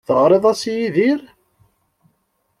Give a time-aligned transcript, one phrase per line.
[0.07, 1.21] Teɣrid-as i Yidir?